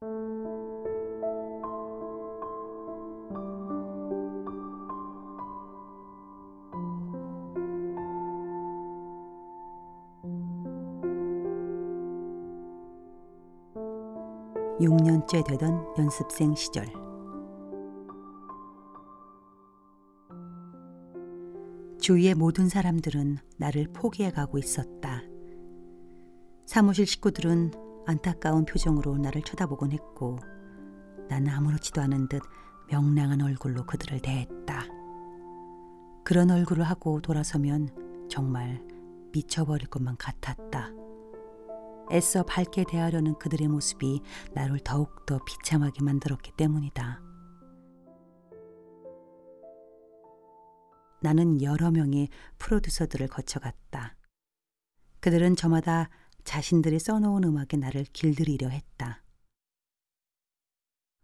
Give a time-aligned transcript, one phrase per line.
[0.00, 0.08] (6년째)
[15.46, 16.86] 되던 연습생 시절
[22.00, 25.20] 주위의 모든 사람들은 나를 포기해 가고 있었다.
[26.64, 30.38] 사무실 식구들은 안타까운 표정으로 나를 쳐다보곤 했고
[31.28, 32.42] 나는 아무렇지도 않은 듯
[32.88, 34.84] 명랑한 얼굴로 그들을 대했다.
[36.24, 38.84] 그런 얼굴을 하고 돌아서면 정말
[39.32, 40.90] 미쳐버릴 것만 같았다.
[42.12, 44.22] 애써 밝게 대하려는 그들의 모습이
[44.52, 47.20] 나를 더욱더 비참하게 만들었기 때문이다.
[51.22, 52.28] 나는 여러 명의
[52.58, 54.16] 프로듀서들을 거쳐갔다.
[55.20, 56.08] 그들은 저마다
[56.50, 59.22] 자신들이 써놓은 음악에 나를 길들이려 했다.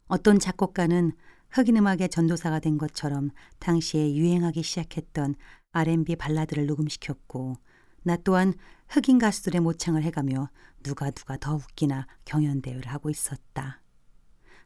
[0.07, 1.11] 어떤 작곡가는
[1.51, 5.35] 흑인 음악의 전도사가 된 것처럼 당시에 유행하기 시작했던
[5.73, 7.57] R&B 발라드를 녹음시켰고
[8.05, 8.55] 나 또한
[8.89, 10.49] 흑인 가수들의 모창을 해가며
[10.85, 13.83] 누가 누가 더 웃기나 경연 대회를 하고 있었다.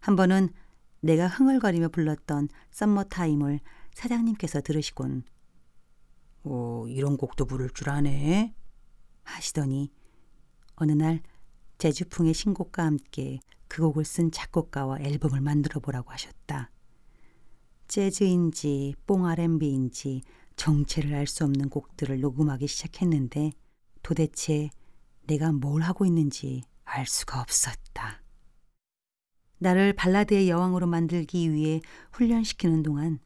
[0.01, 0.51] 한 번은
[1.01, 3.61] 내가 흥얼거리며 불렀던 Summertime을
[3.95, 5.23] 사장님께서 들으시곤
[6.43, 8.55] 오, 이런 곡도 부를 줄 아네
[9.23, 9.91] 하시더니
[10.81, 11.21] 어느 날
[11.79, 16.71] 재주풍의 신곡과 함께 그 곡을 쓴 작곡가와 앨범을 만들어 보라고 하셨다.
[17.87, 20.23] 재즈인지 뽕 R&B인지
[20.57, 23.53] 정체를 알 수 없는 곡들을 녹음하기 시작했는데
[24.03, 24.71] 도대체
[25.27, 28.23] 내가 뭘 하고 있는지 알 수가 없었다.
[29.59, 31.81] 나를 발라드의 여왕으로 만들기 위해
[32.13, 33.19] 훈련시키는 동안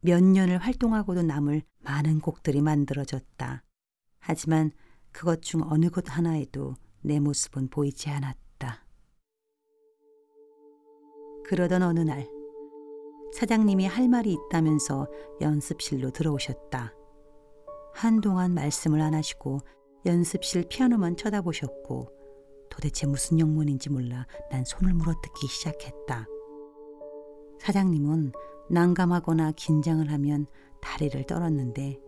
[0.00, 3.62] 몇 년을 활동하고도 남을 많은 곡들이 만들어졌다.
[4.20, 4.70] 하지만
[5.12, 8.84] 그것 중 어느 곳 하나에도 내 모습은 보이지 않았다.
[11.44, 12.28] 그러던 어느 날
[13.32, 15.08] 사장님이 할 말이 있다면서
[15.40, 16.94] 연습실로 들어오셨다.
[17.94, 19.60] 한동안 말씀을 안 하시고
[20.06, 22.08] 연습실 피아노만 쳐다보셨고
[22.70, 26.26] 도대체 무슨 영문인지 몰라 난 손을 물어뜯기 시작했다.
[27.60, 28.32] 사장님은
[28.70, 30.46] 난감하거나 긴장을 하면
[30.80, 31.98] 다리를 떨었는데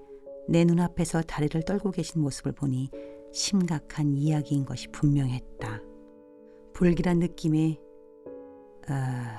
[0.49, 2.91] 내 눈앞에서 다리를 떨고 계신 모습을 보니
[3.32, 5.81] 심각한 이야기인 것이 분명했다.
[6.75, 7.78] 불길한 느낌에
[8.88, 9.38] 아,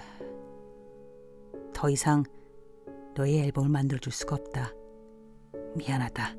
[1.74, 2.24] 더 이상
[3.16, 4.74] 너의 앨범을 만들어줄 수가 없다.
[5.76, 6.36] 미안하다.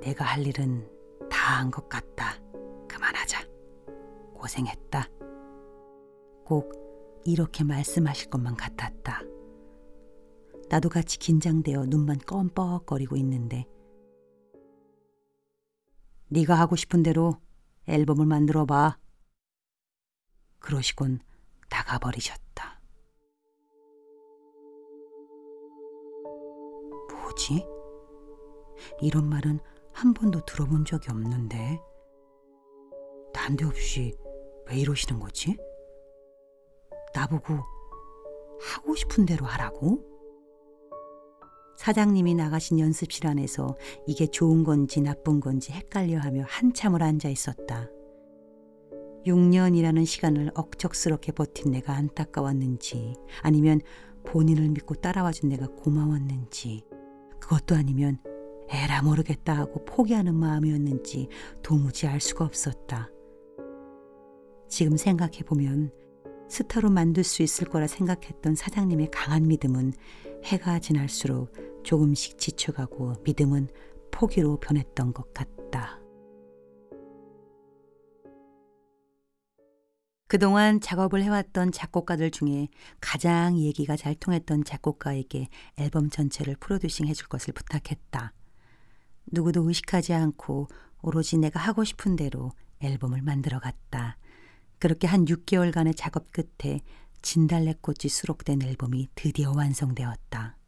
[0.00, 0.88] 내가 할 일은
[1.30, 2.40] 다 한 것 같다.
[2.88, 3.46] 그만하자.
[4.34, 5.08] 고생했다.
[6.44, 6.72] 꼭
[7.24, 9.22] 이렇게 말씀하실 것만 같았다.
[10.70, 13.66] 나도 같이 긴장되어 눈만 껌뻑거리고 있는데
[16.32, 17.34] 네가 하고 싶은 대로
[17.88, 18.98] 앨범을 만들어 봐.
[20.60, 21.18] 그러시곤
[21.68, 22.80] 나가버리셨다.
[27.10, 27.66] 뭐지?
[29.02, 29.58] 이런 말은
[29.92, 31.80] 한 번도 들어본 적이 없는데
[33.34, 34.16] 난데없이
[34.66, 35.56] 왜 이러시는 거지?
[37.12, 37.54] 나보고
[38.60, 40.04] 하고 싶은 대로 하라고?
[41.80, 43.74] 사장님이 나가신 연습실 안에서
[44.06, 47.88] 이게 좋은 건지 나쁜 건지 헷갈려 하며 한참을 앉아 있었다.
[49.24, 53.80] 6년이라는 시간을 억척스럽게 버틴 내가 안타까웠는지 아니면
[54.26, 56.84] 본인을 믿고 따라와 준 내가 고마웠는지
[57.40, 58.18] 그것도 아니면
[58.68, 61.28] 에라 모르겠다 하고 포기하는 마음이었는지
[61.62, 63.08] 도무지 알 수가 없었다.
[64.68, 65.92] 지금 생각해 보면
[66.50, 69.94] 스타로 만들 수 있을 거라 생각했던 사장님의 강한 믿음은
[70.44, 73.68] 해가 지날수록 조금씩 지쳐가고 믿음은
[74.10, 76.00] 포기로 변했던 것 같다.
[80.30, 82.68] 그동안 작업을 해왔던 작곡가들 중에
[83.00, 88.32] 가장 얘기가 잘 통했던 작곡가에게 앨범 전체를 프로듀싱 해줄 것을 부탁했다.
[89.26, 90.68] 누구도 의식하지 않고
[91.02, 94.18] 오로지 내가 하고 싶은 대로 앨범을 만들어 갔다.
[94.78, 96.80] 그렇게 한 6개월간의 작업 끝에
[97.22, 100.59] 진달래꽃이 수록된 앨범이 드디어 완성되었다.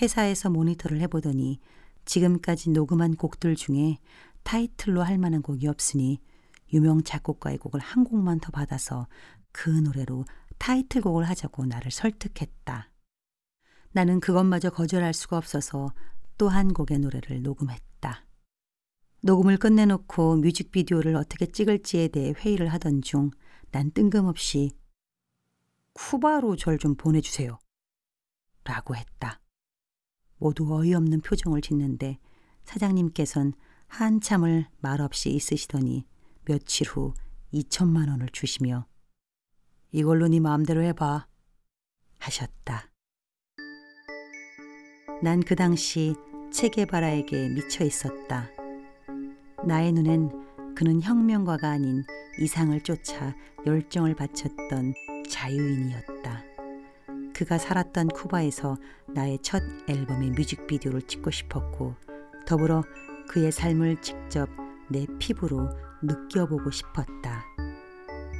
[0.00, 1.60] 회사에서 모니터를 해보더니
[2.04, 3.98] 지금까지 녹음한 곡들 중에
[4.42, 6.20] 타이틀로 할 만한 곡이 없으니
[6.72, 9.08] 유명 작곡가의 곡을 한 곡만 더 받아서
[9.52, 10.24] 그 노래로
[10.58, 12.90] 타이틀곡을 하자고 나를 설득했다.
[13.92, 15.92] 나는 그것마저 거절할 수가 없어서
[16.38, 18.26] 또 한 곡의 노래를 녹음했다.
[19.22, 23.30] 녹음을 끝내놓고 뮤직비디오를 어떻게 찍을지에 대해 회의를 하던 중
[23.72, 24.70] 난 뜬금없이
[25.92, 27.58] 쿠바로 절 좀 보내주세요.
[28.64, 29.40] 라고 했다.
[30.38, 32.18] 모두 어이없는 표정을 짓는데
[32.64, 33.54] 사장님께선
[33.88, 36.04] 한참을 말없이 있으시더니
[36.44, 37.14] 며칠 후
[37.52, 38.86] 2천만 원을 주시며
[39.92, 41.26] 이걸로 네 마음대로 해봐.
[42.18, 42.90] 하셨다.
[45.22, 46.14] 난 그 당시
[46.52, 48.50] 체게바라에게 미쳐 있었다.
[49.66, 52.02] 나의 눈엔 그는 혁명가가 아닌
[52.38, 53.34] 이상을 쫓아
[53.66, 54.94] 열정을 바쳤던
[55.30, 56.55] 자유인이었다.
[57.36, 58.78] 그가 살았던 쿠바에서
[59.08, 61.94] 나의 첫 앨범의 뮤직비디오를 찍고 싶었고,
[62.46, 62.82] 더불어
[63.28, 64.48] 그의 삶을 직접
[64.88, 65.68] 내 피부로
[66.02, 67.44] 느껴보고 싶었다.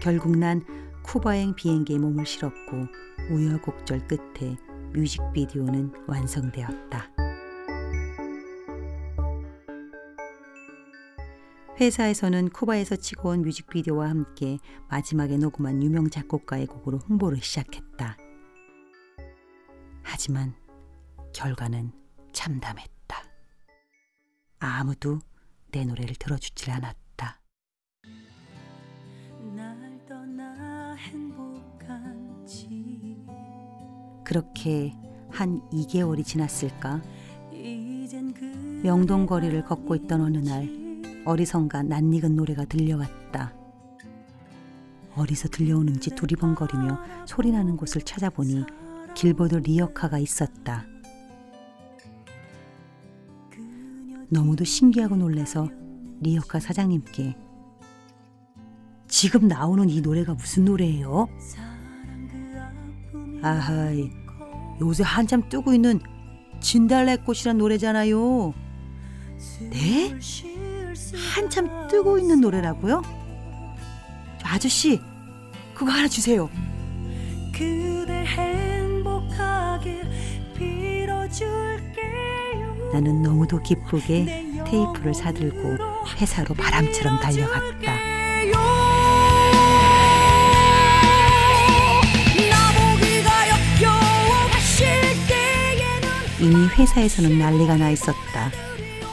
[0.01, 0.65] 결국 난
[1.03, 2.87] 쿠바행 비행기에 몸을 실었고
[3.31, 4.57] 우여곡절 끝에
[4.95, 7.11] 뮤직비디오는 완성되었다.
[11.79, 14.57] 회사에서는 쿠바에서 찍어 온 뮤직비디오와 함께
[14.89, 18.17] 마지막에 녹음한 유명 작곡가의 곡으로 홍보를 시작했다.
[20.27, 20.53] 하지만
[21.33, 21.93] 결과는
[22.33, 23.23] 참담했다.
[24.59, 25.21] 아무도
[25.71, 27.41] 내 노래를 들어주질 않았다.
[34.25, 34.97] 그렇게
[35.31, 37.01] 한 2개월이 지났을까?
[37.53, 40.69] 그 명동거리를 걷고 있던 어느 날
[41.25, 43.55] 어디선가 낯익은 노래가 들려왔다.
[45.15, 48.65] 어디서 들려오는지 두리번거리며 소리나는 곳을 찾아보니
[49.17, 50.85] 길보드 리어카가 있었다.
[54.29, 55.71] 너무도 신기하고 놀래서
[56.21, 57.35] 리어카 사장님께
[59.09, 61.29] 지금 나오는 이 노래가 무슨 노래예요?
[63.43, 64.11] 아하이
[64.83, 65.99] 요새 한참 뜨고 있는
[66.61, 68.53] 진달래꽃이란 노래잖아요.
[69.71, 70.15] 네?
[71.35, 73.01] 한참 뜨고 있는 노래라고요?
[74.41, 75.01] 저 아저씨
[75.75, 76.51] 그거 하나 주세요.
[82.93, 84.25] 나는 너무도 기쁘게
[84.65, 85.77] 테이프를 사들고
[86.19, 87.95] 회사로 바람처럼 달려갔다.
[96.41, 98.51] 이미 회사에서는 난리가 나 있었다.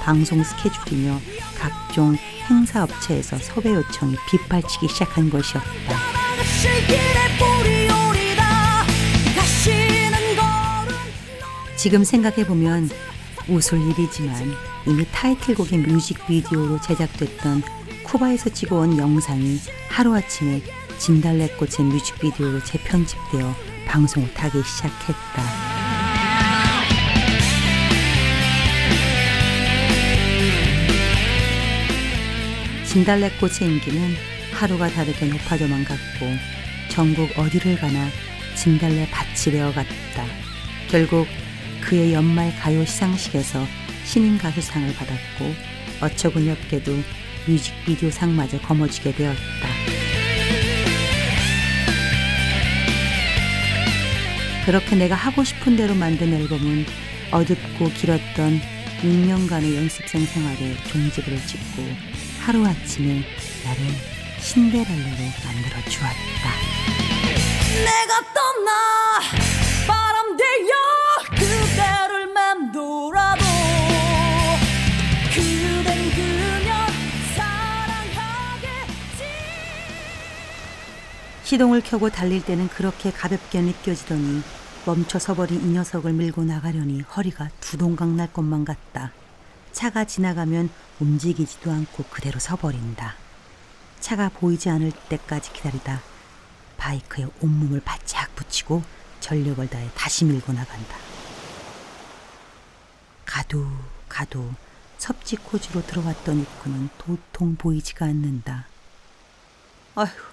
[0.02, 1.20] 방송 스케줄이며
[1.58, 2.16] 각종
[2.50, 5.98] 행사 업체에서 섭외 요청이 빗발치기 시작한 것이었다.
[11.84, 12.90] 지금 생각해보면
[13.50, 14.54] 웃을 일이지만
[14.88, 17.62] 이미 타이틀곡의 뮤직비디오로 제작됐던
[18.04, 19.60] 쿠바에서 찍어온 영상이
[19.90, 20.62] 하루아침에
[20.98, 23.54] 진달래꽃의 뮤직비디오로 재편집되어
[23.86, 25.44] 방송을 타기 시작했다.
[32.86, 34.16] 진달래꽃의 인기는
[34.54, 36.28] 하루가 다르게 높아져만 갔고
[36.88, 38.08] 전국 어디를 가나
[38.56, 40.26] 진달래 밭이 되어 갔다.
[40.90, 41.28] 결국
[41.84, 43.66] 그의 연말 가요 시상식에서
[44.06, 45.54] 신인 가수상을 받았고
[46.02, 46.92] 어처구니 없게도
[47.46, 49.68] 뮤직비디오 상마저 거머쥐게 되었다.
[54.66, 56.86] 그렇게 내가 하고 싶은 대로 만든 앨범은
[57.32, 58.62] 어둡고 길었던
[59.02, 61.84] 6년간의 연습생 생활에 종지부를 찍고
[62.40, 63.24] 하루아침에
[63.66, 63.84] 나를
[64.40, 66.50] 신데렐라로 만들어 주었다.
[67.84, 69.43] 내가 떠나
[81.54, 84.42] 시동을 켜고 달릴 때는 그렇게 가볍게 느껴지더니
[84.88, 89.12] 멈춰 서버린 이 녀석을 밀고 나가려니 허리가 두동강 날 것만 같다.
[89.72, 93.14] 차가 지나가면 움직이지도 않고 그대로 서버린다.
[94.00, 96.02] 차가 보이지 않을 때까지 기다리다
[96.78, 98.82] 바이크에 온몸을 바짝 붙이고
[99.20, 100.98] 전력을 다해 다시 밀고 나간다.
[103.26, 103.64] 가도
[104.10, 104.52] 가도
[104.98, 108.66] 섭지코지로 들어왔던 입구는 도통 보이지가 않는다.
[109.94, 110.33] 아휴,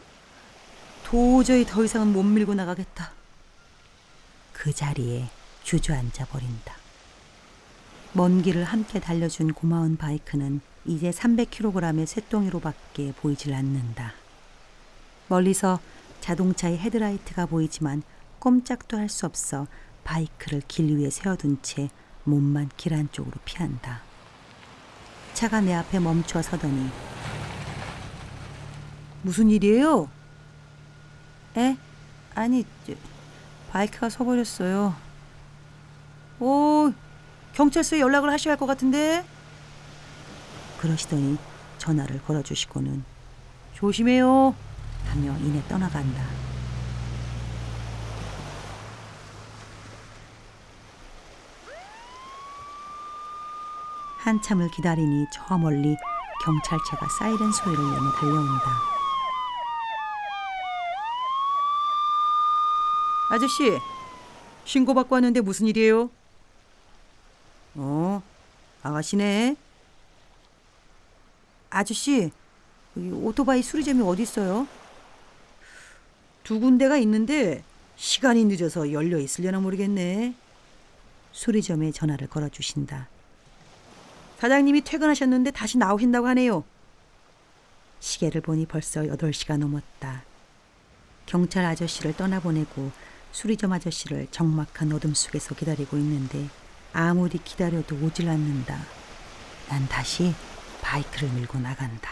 [1.10, 3.10] 도저히 더 이상은 못 밀고 나가겠다.
[4.52, 5.28] 그 자리에
[5.64, 6.76] 주저앉아 버린다.
[8.12, 14.12] 먼 길을 함께 달려준 고마운 바이크는 이제 300kg의 쇳덩이로밖에 보이질 않는다.
[15.26, 15.80] 멀리서
[16.20, 18.04] 자동차의 헤드라이트가 보이지만
[18.38, 19.66] 꼼짝도 할 수 없어
[20.04, 21.88] 바이크를 길 위에 세워둔 채
[22.22, 24.02] 몸만 길 안쪽으로 피한다.
[25.34, 26.88] 차가 내 앞에 멈춰 서더니
[29.22, 30.08] 무슨 일이에요?
[31.56, 31.76] 에?
[32.34, 32.94] 아니, 저,
[33.72, 34.94] 바이크가 서버렸어요.
[36.40, 36.92] 오,
[37.54, 39.24] 경찰서에 연락을 하셔야 할 것 같은데?
[40.78, 41.36] 그러시더니
[41.78, 43.04] 전화를 걸어주시고는
[43.74, 44.54] 조심해요
[45.08, 46.22] 하며 이내 떠나간다.
[54.18, 55.96] 한참을 기다리니 저 멀리
[56.44, 58.99] 경찰차가 사이렌 소리를 내며 달려온다.
[63.30, 63.78] 아저씨,
[64.64, 66.10] 신고받고 왔는데 무슨 일이에요?
[67.76, 68.20] 어,
[68.82, 69.54] 아가씨네.
[71.70, 72.32] 아저씨,
[72.96, 74.66] 이 오토바이 수리점이 어디 있어요?
[76.42, 77.62] 두 군데가 있는데
[77.94, 80.34] 시간이 늦어서 열려 있으려나 모르겠네.
[81.30, 83.06] 수리점에 전화를 걸어 주신다.
[84.40, 86.64] 사장님이 퇴근하셨는데 다시 나오신다고 하네요.
[88.00, 90.24] 시계를 보니 벌써 8시가 넘었다.
[91.26, 92.90] 경찰 아저씨를 떠나보내고
[93.32, 96.48] 수리점 아저씨를 적막한 어둠 속에서 기다리고 있는데
[96.92, 98.78] 아무리 기다려도 오질 않는다.
[99.68, 100.34] 난 다시
[100.82, 102.10] 바이크를 밀고 나간다.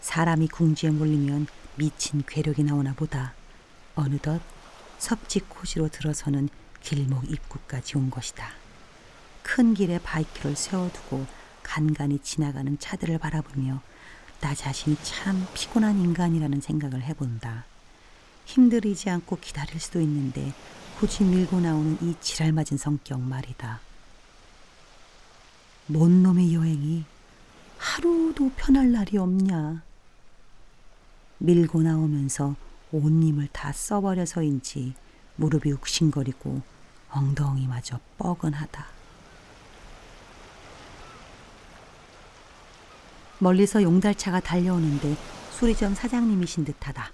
[0.00, 1.46] 사람이 궁지에 몰리면
[1.76, 3.32] 미친 괴력이 나오나 보다.
[3.94, 4.42] 어느덧
[4.98, 6.48] 섭지 코지로 들어서는
[6.82, 8.50] 길목 입구까지 온 것이다.
[9.42, 11.26] 큰 길에 바이크를 세워두고
[11.62, 13.80] 간간히 지나가는 차들을 바라보며
[14.42, 17.64] 나 자신이 참 피곤한 인간이라는 생각을 해본다.
[18.44, 20.52] 힘들이지 않고 기다릴 수도 있는데
[20.98, 23.80] 굳이 밀고 나오는 이 지랄맞은 성격 말이다.
[25.86, 27.04] 뭔 놈의 여행이
[27.78, 29.84] 하루도 편할 날이 없냐.
[31.38, 32.56] 밀고 나오면서
[32.90, 34.94] 온 힘을 다 써버려서인지
[35.36, 36.62] 무릎이 욱신거리고
[37.10, 39.01] 엉덩이마저 뻐근하다.
[43.42, 45.16] 멀리서 용달차가 달려오는데
[45.50, 47.12] 수리점 사장님이신 듯하다.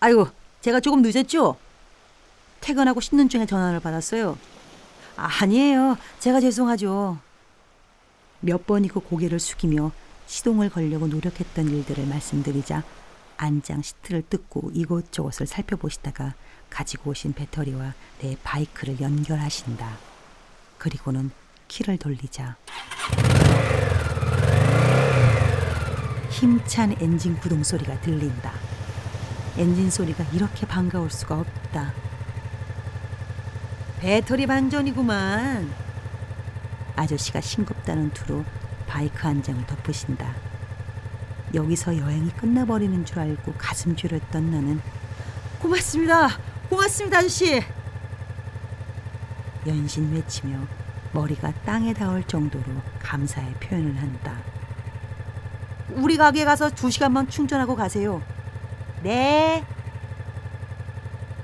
[0.00, 0.28] 아이고,
[0.60, 1.56] 제가 조금 늦었죠?
[2.60, 4.38] 퇴근하고 씻는 중에 전화를 받았어요.
[5.16, 5.98] 아, 아니에요.
[6.20, 7.18] 제가 죄송하죠.
[8.40, 9.90] 몇 번이고 고개를 숙이며
[10.26, 12.84] 시동을 걸려고 노력했던 일들을 말씀드리자
[13.36, 16.34] 안장 시트를 뜯고 이곳저곳을 살펴보시다가
[16.70, 19.96] 가지고 오신 배터리와 내 바이크를 연결하신다.
[20.76, 21.32] 그리고는
[21.66, 22.56] 키를 돌리자
[26.38, 28.52] 힘찬 엔진 구동 소리가 들린다.
[29.56, 31.92] 엔진 소리가 이렇게 반가울 수가 없다.
[33.98, 35.68] 배터리 방전이구만.
[36.94, 38.44] 아저씨가 싱겁다는 투로
[38.86, 40.32] 바이크 한 장을 덮으신다.
[41.54, 44.80] 여기서 여행이 끝나버리는 줄 알고 가슴 졸였던 나는
[45.58, 46.28] 고맙습니다.
[46.70, 47.60] 고맙습니다, 아저씨.
[49.66, 50.60] 연신 외치며
[51.10, 52.64] 머리가 땅에 닿을 정도로
[53.00, 54.47] 감사의 표현을 한다.
[55.94, 58.22] 우리 가게 가서 두 시간만 충전하고 가세요.
[59.02, 59.64] 네.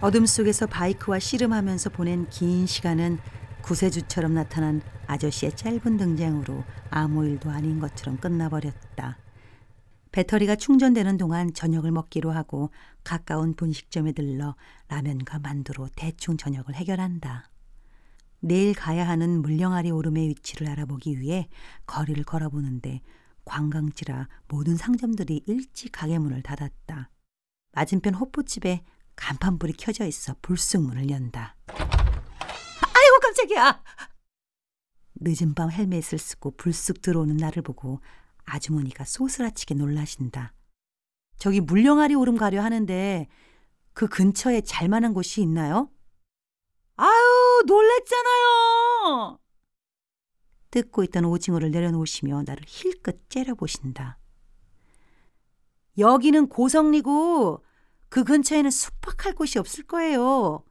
[0.01, 3.19] 어둠 속에서 바이크와 씨름하면서 보낸 긴 시간은
[3.63, 9.19] 구세주처럼 나타난 아저씨의 짧은 등장으로 아무 일도 아닌 것처럼 끝나버렸다.
[10.13, 12.71] 배터리가 충전되는 동안 저녁을 먹기로 하고
[13.03, 14.55] 가까운 분식점에 들러
[14.89, 17.51] 라면과 만두로 대충 저녁을 해결한다.
[18.41, 21.49] 내일 가야 하는 물령아리 오름의 위치를 알아보기 위해
[21.87, 23.01] 거리를 걸어보는데
[23.45, 27.11] 관광지라 모든 상점들이 일찍 가게 문을 닫았다.
[27.73, 28.85] 맞은편 호프집에
[29.17, 31.57] 간판불이 켜져 있어 불쑥 문을 연다.
[31.69, 33.83] 아이고 깜짝이야!
[35.17, 38.01] 늦은 밤 헬멧을 쓰고 불쑥 들어오는 나를 보고
[38.45, 40.53] 아주머니가 소스라치게 놀라신다.
[41.39, 43.29] 저기 물령아리 오름 가려 하는데
[43.93, 45.91] 그 근처에 잘 만한 곳이 있나요?
[46.97, 49.39] 아유 놀랬잖아요.
[50.75, 54.19] 뜯고 있던 오징어를 내려놓으시며 나를 힐끗 째려보신다.
[55.99, 57.65] 여기는 고성리고
[58.09, 60.65] 그 근처에는 숙박할 곳이 없을 거예요.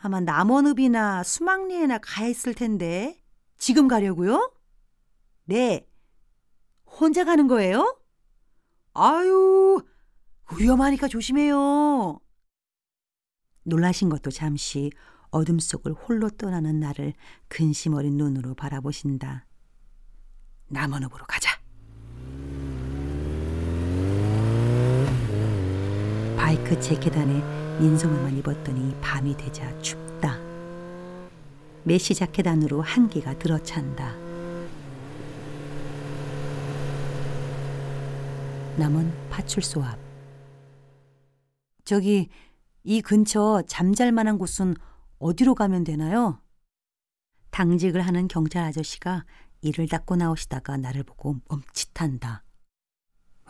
[0.00, 3.22] 아마 남원읍이나 수막리에나 가 있을 텐데
[3.58, 4.50] 지금 가려고요?
[5.44, 5.86] 네.
[6.86, 8.00] 혼자 가는 거예요?
[8.94, 9.82] 아유,
[10.58, 12.18] 위험하니까 조심해요.
[13.64, 14.90] 놀라신 것도 잠시
[15.30, 17.14] 어둠 속을 홀로 떠나는 나를
[17.48, 19.46] 근심 어린 눈으로 바라보신다.
[20.68, 21.58] 남원읍으로 가자.
[26.36, 30.38] 바이크 재킷 안에 민소매만 입었더니 밤이 되자 춥다.
[31.84, 34.14] 메시 자켓 안으로 한기가 들어찬다.
[38.76, 39.98] 남은 파출소 앞.
[41.84, 42.28] 저기
[42.82, 44.74] 이 근처 잠잘 만한 곳은
[45.18, 46.42] 어디로 가면 되나요?
[47.50, 49.24] 당직을 하는 경찰 아저씨가
[49.62, 52.44] 이를 닦고 나오시다가 나를 보고 멈칫한다.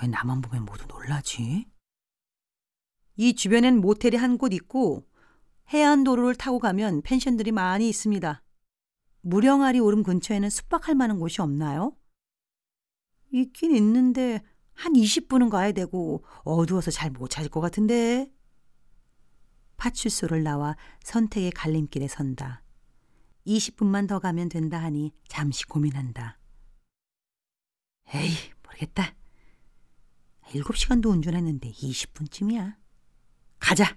[0.03, 1.67] 왜 나만 보면 모두 놀라지?
[3.17, 5.07] 이 주변엔 모텔이 한 곳 있고
[5.71, 8.43] 해안도로를 타고 가면 펜션들이 많이 있습니다.
[9.23, 11.97] 무령아리 오름 근처에는 숙박할 만한 곳이 없나요?
[13.33, 14.43] 있긴 있는데
[14.75, 18.31] 한 20분은 가야 되고 어두워서 잘 못 찾을 것 같은데.
[19.77, 22.63] 파출소를 나와 선택의 갈림길에 선다.
[23.47, 26.39] 20분만 더 가면 된다 하니 잠시 고민한다.
[28.15, 28.33] 에이,
[28.65, 29.15] 모르겠다.
[30.45, 32.75] 7시간도 운전했는데 20분쯤이야.
[33.59, 33.97] 가자.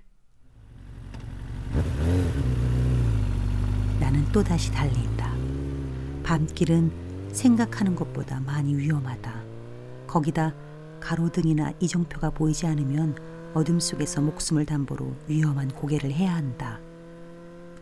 [3.99, 5.33] 나는 또다시 달린다.
[6.23, 9.43] 밤길은 생각하는 것보다 많이 위험하다.
[10.07, 10.53] 거기다
[10.99, 13.15] 가로등이나 이정표가 보이지 않으면
[13.53, 16.79] 어둠 속에서 목숨을 담보로 위험한 고개를 해야 한다.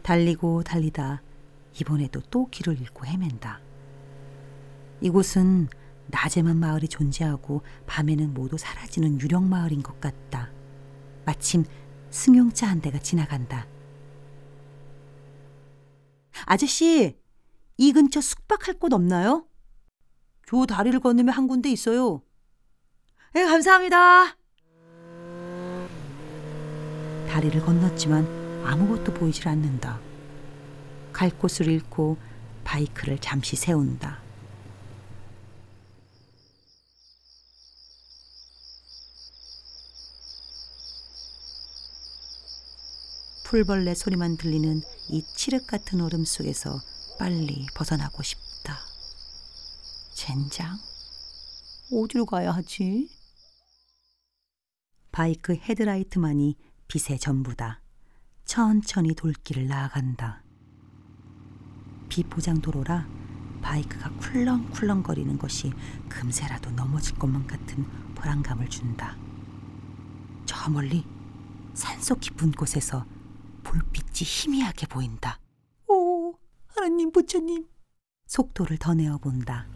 [0.01, 1.21] 달리고 달리다
[1.79, 3.59] 이번에도 또 길을 잃고 헤맨다.
[5.01, 5.67] 이곳은
[6.07, 10.49] 낮에만 마을이 존재하고 밤에는 모두 사라지는 유령 마을인 것 같다.
[11.25, 11.65] 마침
[12.09, 13.67] 승용차 한 대가 지나간다.
[16.45, 17.17] 아저씨,
[17.77, 19.45] 이 근처 숙박할 곳 없나요?
[20.47, 22.21] 저 다리를 건너면 한 군데 있어요.
[23.33, 24.36] 네, 감사합니다.
[27.37, 30.01] 다리를 건넜지만 아무것도 보이질 않는다.
[31.13, 32.17] 갈 곳을 잃고
[32.63, 34.19] 바이크를 잠시 세운다.
[43.43, 46.81] 풀벌레 소리만 들리는 이 칠흑 같은 얼음 속에서
[47.19, 48.79] 빨리 벗어나고 싶다.
[50.15, 50.79] 젠장?
[51.93, 53.07] 어디로 가야 하지?
[55.11, 57.81] 바이크 헤드라이트만이 빛의 전부다.
[58.45, 60.43] 천천히 돌길을 나아간다.
[62.09, 63.07] 비포장 도로라
[63.61, 65.73] 바이크가 쿨렁쿨렁거리는 것이
[66.07, 67.83] 금세라도 넘어질 것만 같은
[68.15, 69.17] 불안감을 준다.
[70.45, 71.05] 저 멀리
[71.73, 73.05] 산속 깊은 곳에서
[73.63, 75.39] 불빛이 희미하게 보인다.
[75.87, 76.33] 오,
[76.67, 77.67] 하나님 부처님.
[78.27, 79.67] 속도를 더 내어 본다.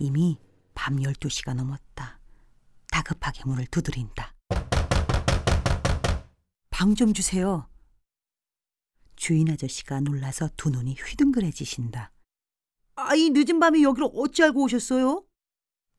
[0.00, 0.38] 이미
[0.74, 2.18] 밤 12시가 넘었다.
[2.90, 4.34] 다급하게 문을 두드린다.
[6.70, 7.68] 방 좀 주세요.
[9.14, 12.10] 주인 아저씨가 놀라서 두 눈이 휘둥그레지신다.
[12.96, 15.26] 아, 이 늦은 밤에 여기를 어찌 알고 오셨어요?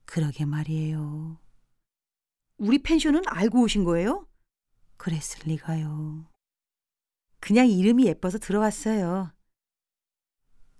[0.05, 1.39] 그러게 말이에요.
[2.57, 4.27] 우리 펜션은 알고 오신 거예요?
[4.97, 6.27] 그랬을 리가요.
[7.39, 9.31] 그냥 이름이 예뻐서 들어왔어요.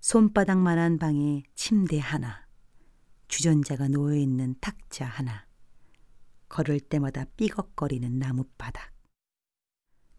[0.00, 2.41] 손바닥만한 방에 침대 하나,
[3.32, 5.46] 주전자가 놓여 있는 탁자 하나,
[6.50, 8.92] 걸을 때마다 삐걱거리는 나뭇바닥.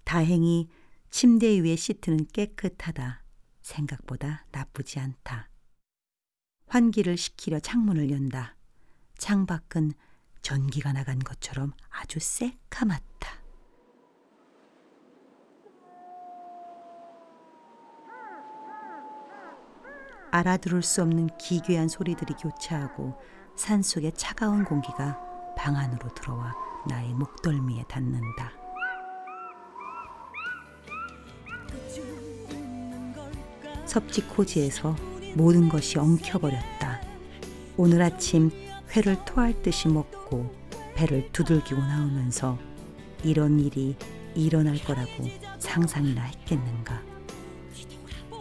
[0.03, 0.67] 다행히
[1.11, 3.23] 침대 위의 시트는 깨끗하다.
[3.61, 5.51] 생각보다 나쁘지 않다.
[6.65, 8.57] 환기를 시키려 창문을 연다.
[9.19, 9.93] 창밖은
[10.41, 13.42] 전기가 나간 것처럼 아주 새카맣다.
[20.33, 23.13] 알아들을 수 없는 기괴한 소리들이 교차하고
[23.55, 25.19] 산속의 차가운 공기가
[25.55, 26.55] 방 안으로 들어와
[26.89, 28.51] 나의 목덜미에 닿는다.
[33.85, 34.95] 섭지코지에서
[35.35, 36.99] 모든 것이 엉켜버렸다.
[37.77, 38.49] 오늘 아침
[38.89, 40.51] 회를 토할 듯이 먹고
[40.95, 42.57] 배를 두들기고 나오면서
[43.23, 43.95] 이런 일이
[44.33, 47.03] 일어날 거라고 상상이나 했겠는가.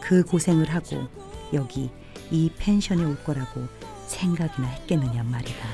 [0.01, 1.91] 그 고생을 하고 여기
[2.31, 3.67] 이 펜션에 올 거라고
[4.07, 5.69] 생각이나 했겠느냐 말이다.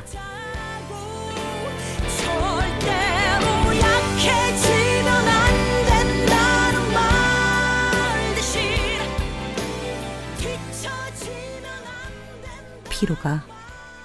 [12.91, 13.45] 피로가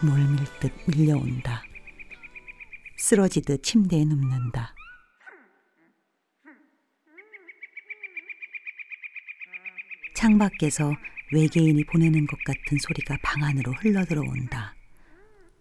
[0.01, 1.63] 물밀듯 밀려온다.
[2.97, 4.75] 쓰러지듯 침대에 눕는다.
[10.15, 10.93] 창밖에서
[11.31, 14.75] 외계인이 보내는 것 같은 소리가 방 안으로 흘러들어온다.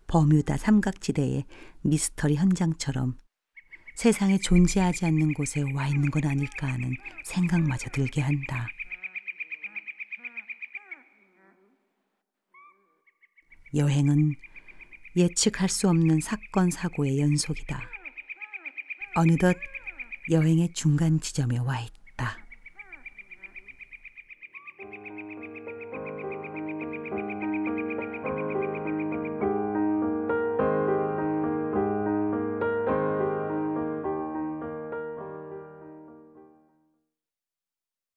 [0.07, 1.45] 버뮤다 삼각지대의
[1.83, 3.17] 미스터리 현장처럼
[3.95, 6.95] 세상에 존재하지 않는 곳에 와 있는 건 아닐까 하는
[7.25, 8.69] 생각마저 들게 한다.
[13.75, 14.35] 여행은
[15.17, 17.83] 예측할 수 없는 사건 사고의 연속이다.
[19.15, 19.57] 어느덧
[20.31, 22.02] 여행의 중간 지점에 와 있다.